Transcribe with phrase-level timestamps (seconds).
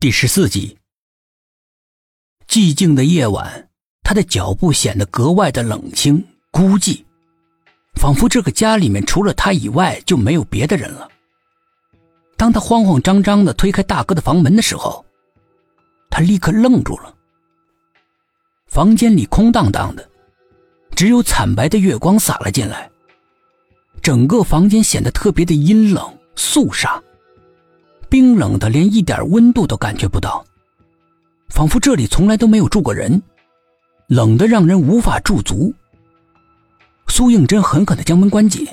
[0.00, 0.78] 第十四集。
[2.48, 3.68] 寂静的夜晚，
[4.02, 7.04] 他的脚步显得格外的冷清孤寂，
[7.96, 11.06] 仿佛这个家里面除了他以外就没有别的人了。
[12.38, 15.04] 当他慌慌张张的推开大哥的房门的时候，
[16.08, 17.14] 他立刻愣住了。
[18.68, 20.10] 房间里空荡荡的，
[20.96, 22.90] 只有惨白的月光洒了进来，
[24.00, 26.98] 整个房间显得特别的阴冷肃杀。
[28.10, 30.44] 冰冷的，连一点温度都感觉不到，
[31.48, 33.22] 仿佛这里从来都没有住过人，
[34.08, 35.72] 冷的让人无法驻足。
[37.06, 38.66] 苏应真狠狠的将门关紧，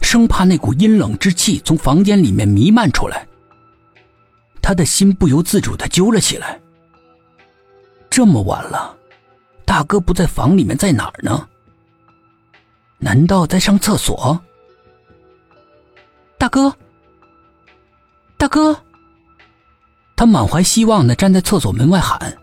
[0.00, 3.28] 生怕那股阴冷之气从房间里面弥漫出来。
[4.62, 6.58] 他的心不由自主的揪了起来。
[8.08, 8.96] 这么晚了，
[9.64, 11.46] 大哥不在房里面，在哪儿呢？
[12.98, 14.40] 难道在上厕所？
[16.38, 16.74] 大哥。
[18.50, 18.76] 哥，
[20.16, 22.36] 他满怀希望的站在厕所门外喊。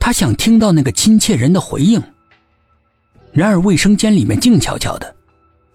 [0.00, 2.02] 他想听到那个亲切人的回应。
[3.32, 5.14] 然而卫生间里面静悄悄的，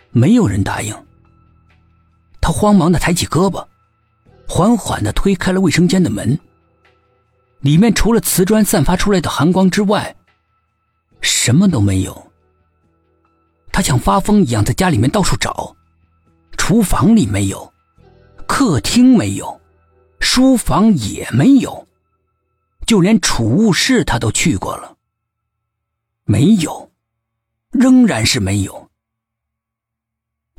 [0.09, 0.95] 没有人答应。
[2.41, 3.63] 他慌忙的抬起胳膊，
[4.47, 6.38] 缓缓的推开了卫生间的门。
[7.59, 10.16] 里面除了瓷砖散发出来的寒光之外，
[11.21, 12.31] 什么都没有。
[13.71, 15.75] 他像发疯一样在家里面到处找，
[16.57, 17.71] 厨房里没有。
[18.63, 19.59] 客厅没有，
[20.19, 21.87] 书房也没有，
[22.85, 24.97] 就连储物室他都去过了，
[26.25, 26.91] 没有，
[27.71, 28.91] 仍然是没有。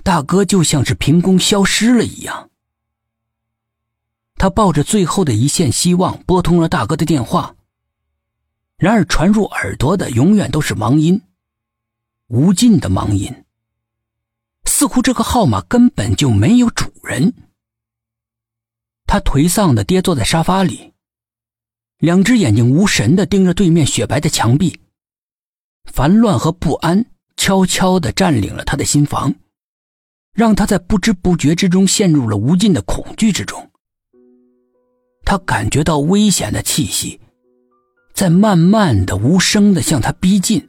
[0.02, 2.50] 大哥就像是凭空消失了一样。
[4.34, 7.54] 他抱着最后的一线希望拨通了大哥的电话，
[8.78, 11.22] 然而传入耳朵的永远都是忙音，
[12.26, 13.44] 无尽的忙音，
[14.64, 17.32] 似乎这个号码根本就没有主人。
[19.12, 20.94] 他颓丧的跌坐在沙发里，
[21.98, 24.80] 两只眼睛无神的盯着对面雪白的墙壁。
[25.84, 27.04] 烦乱和不安
[27.36, 29.34] 悄悄的占领了他的心房，
[30.32, 33.70] 让他在不知不觉之中陷入了无尽的恐惧之中。
[35.26, 37.20] 他感觉到危险的气息，
[38.14, 40.66] 在慢慢的、无声的向他逼近，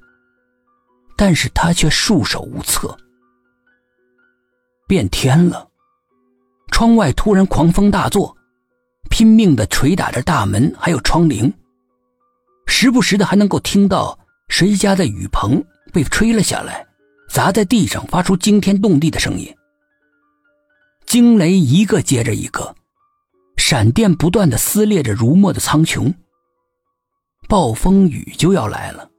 [1.16, 2.98] 但是他却束手无策。
[4.86, 5.70] 变天了。
[6.72, 8.36] 窗外突然狂风大作，
[9.14, 11.54] 拼命的捶打着大门，还有窗棂。
[12.66, 15.64] 时不时的还能够听到谁家的雨棚
[15.94, 16.84] 被吹了下来，
[17.30, 19.56] 砸在地上，发出惊天动地的声音。
[21.06, 22.76] 惊雷一个接着一个，
[23.56, 26.12] 闪电不断的撕裂着如墨的苍穹。
[27.48, 29.12] 暴风雨就要来了，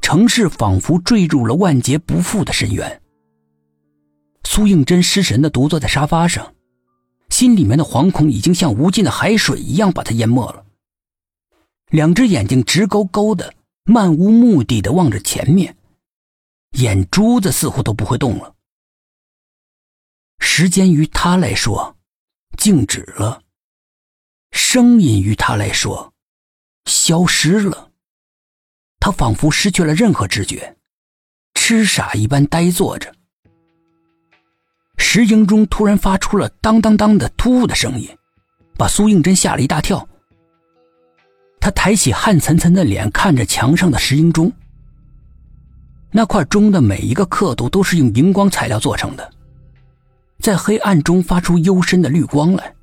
[0.00, 3.02] 城市仿佛坠入了万劫不复的深渊。
[4.44, 6.54] 苏应真失神的独坐在沙发上，
[7.34, 10.64] 心里面的惶恐已经像无尽的海水一样把他淹没了。
[11.86, 13.52] 两只眼睛直勾勾的、
[13.82, 15.76] 漫无目的的望着前面，
[16.78, 18.54] 眼珠子似乎都不会动了。
[20.38, 21.96] 时间于他来说
[22.56, 23.42] 静止了，
[24.52, 26.12] 声音于他来说
[26.84, 27.90] 消失了，
[29.00, 30.76] 他仿佛失去了任何知觉，
[31.54, 33.12] 痴傻一般呆坐着。
[35.14, 38.08] 石英中突然发出了当当当的突兀的声音，
[38.76, 40.08] 把苏应真吓了一大跳。
[41.60, 44.52] 他抬起汗涔涔的脸，看着墙上的石英钟。
[46.10, 49.30] 那块钟的每一个刻度都是用荧光材料做成的，
[50.40, 52.74] 在黑暗中发出幽深的绿光来，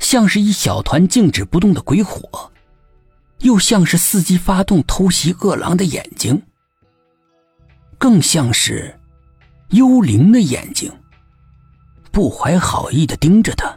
[0.00, 2.52] 像是一小团静止不动的鬼火，
[3.38, 6.42] 又像是伺机发动偷袭恶狼的眼睛，
[7.96, 8.94] 更像是。
[9.70, 10.90] 幽灵的眼睛，
[12.10, 13.76] 不怀好意的盯着他，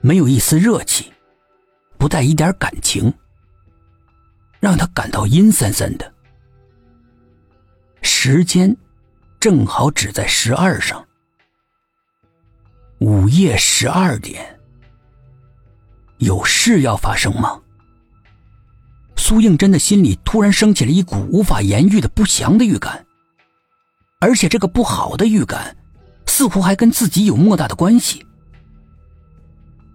[0.00, 1.10] 没有一丝热气，
[1.96, 3.12] 不带一点感情，
[4.60, 6.12] 让他感到阴森森的。
[8.02, 8.76] 时间
[9.40, 11.02] 正好指在十二上，
[12.98, 14.60] 午夜十二点，
[16.18, 17.58] 有事要发生吗？
[19.16, 23.06] 苏应真的心里突然升起了一股无法言喻的不祥的预感。
[24.22, 25.76] 而且这个不好的预感，
[26.26, 28.24] 似乎还跟自己有莫大的关系。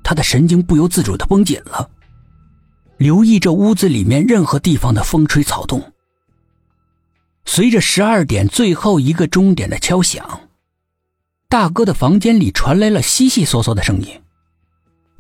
[0.04, 1.90] 他的神经不由自主的绷紧了，
[2.98, 5.94] 留意这屋子里面任何地方的风吹草动。
[7.46, 10.42] 随着十二点最后一个钟点的敲响，
[11.48, 14.22] 大哥的房间里传来了悉悉嗦嗦的声音，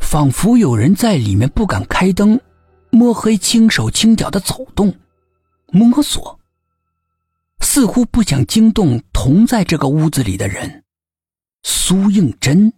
[0.01, 2.37] 仿佛有人在里面不敢开灯，
[2.89, 4.93] 摸黑轻手轻脚的走动，
[5.71, 6.36] 摸索。
[7.77, 10.83] 似乎不想惊动同在这个屋子里的人，
[11.61, 12.73] 苏应真。